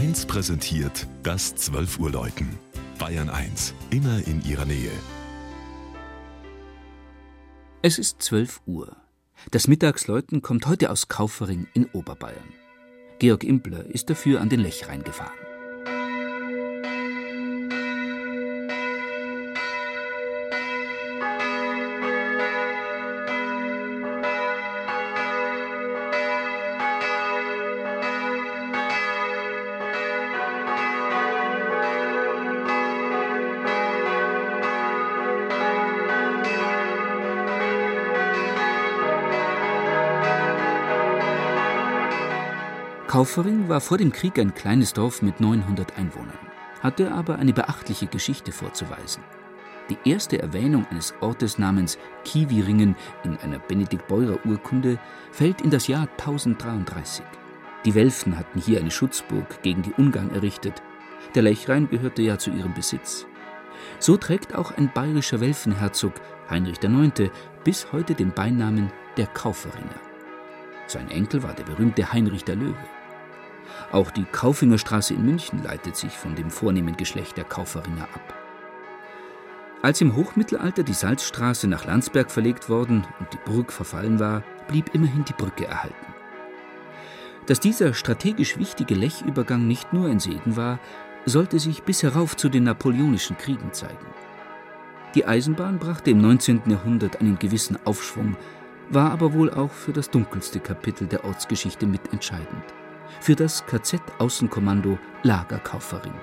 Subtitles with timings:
[0.00, 2.58] 1 präsentiert das 12 Uhr Läuten.
[2.98, 4.90] Bayern 1, immer in ihrer Nähe.
[7.82, 8.96] Es ist 12 Uhr.
[9.50, 12.48] Das Mittagsläuten kommt heute aus Kaufering in Oberbayern.
[13.18, 15.49] Georg Impler ist dafür an den Lech reingefahren.
[43.10, 46.38] Kaufering war vor dem Krieg ein kleines Dorf mit 900 Einwohnern,
[46.80, 49.24] hatte aber eine beachtliche Geschichte vorzuweisen.
[49.88, 55.00] Die erste Erwähnung eines Ortes namens Kiwiringen in einer Benedikt-Beurer-Urkunde
[55.32, 57.24] fällt in das Jahr 1033.
[57.84, 60.80] Die Welfen hatten hier eine Schutzburg gegen die Ungarn errichtet.
[61.34, 63.26] Der Lechrein gehörte ja zu ihrem Besitz.
[63.98, 66.12] So trägt auch ein bayerischer Welfenherzog,
[66.48, 67.32] Heinrich IX.,
[67.64, 70.00] bis heute den Beinamen der Kauferinger.
[70.86, 72.78] Sein Enkel war der berühmte Heinrich der Löwe.
[73.92, 78.34] Auch die Kaufingerstraße in München leitet sich von dem vornehmen Geschlecht der Kauferinger ab.
[79.82, 84.94] Als im Hochmittelalter die Salzstraße nach Landsberg verlegt worden und die Burg verfallen war, blieb
[84.94, 86.14] immerhin die Brücke erhalten.
[87.46, 90.78] Dass dieser strategisch wichtige Lechübergang nicht nur ein Segen war,
[91.24, 94.06] sollte sich bis herauf zu den napoleonischen Kriegen zeigen.
[95.14, 96.62] Die Eisenbahn brachte im 19.
[96.66, 98.36] Jahrhundert einen gewissen Aufschwung,
[98.90, 102.64] war aber wohl auch für das dunkelste Kapitel der Ortsgeschichte mitentscheidend
[103.20, 106.14] für das KZ-Außenkommando Lager Kaufering.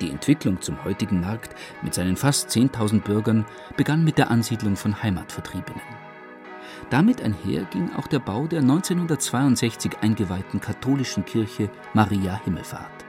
[0.00, 5.02] Die Entwicklung zum heutigen Markt mit seinen fast 10.000 Bürgern begann mit der Ansiedlung von
[5.02, 5.80] Heimatvertriebenen.
[6.90, 13.04] Damit einher ging auch der Bau der 1962 eingeweihten katholischen Kirche Maria Himmelfahrt.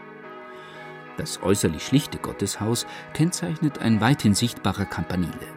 [1.18, 5.57] Das äußerlich schlichte Gotteshaus kennzeichnet ein weithin sichtbarer Campanile.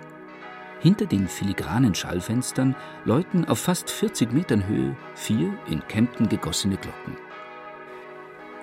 [0.81, 2.75] Hinter den filigranen Schallfenstern
[3.05, 7.17] läuten auf fast 40 Metern Höhe vier in Kempten gegossene Glocken.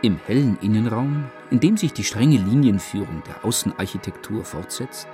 [0.02, 5.08] Im hellen Innenraum, in dem sich die strenge Linienführung der Außenarchitektur fortsetzt,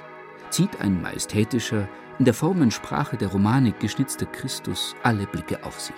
[0.50, 1.88] zieht ein majestätischer,
[2.20, 5.96] in der Formensprache der Romanik geschnitzter Christus alle Blicke auf sich.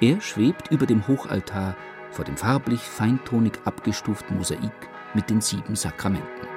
[0.00, 1.76] Er schwebt über dem Hochaltar
[2.10, 4.72] vor dem farblich feintonig abgestuften Mosaik
[5.14, 6.53] mit den sieben Sakramenten.